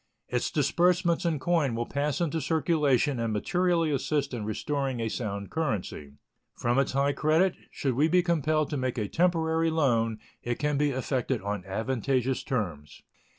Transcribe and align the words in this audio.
Its 0.29 0.49
disbursements 0.49 1.25
in 1.25 1.37
coin 1.37 1.75
will 1.75 1.85
pass 1.85 2.19
into 2.19 2.41
circulation 2.41 3.19
and 3.19 3.31
materially 3.31 3.91
assist 3.91 4.33
in 4.33 4.43
restoring 4.43 4.99
a 4.99 5.07
sound 5.07 5.51
currency. 5.51 6.13
From 6.55 6.79
its 6.79 6.93
high 6.93 7.13
credit, 7.13 7.53
should 7.69 7.93
we 7.93 8.07
be 8.07 8.23
compelled 8.23 8.71
to 8.71 8.77
make 8.77 8.97
a 8.97 9.07
temporary 9.07 9.69
loan, 9.69 10.17
it 10.41 10.57
can 10.57 10.75
be 10.75 10.89
effected 10.89 11.43
on 11.43 11.63
advantageous 11.65 12.41
terms. 12.41 13.03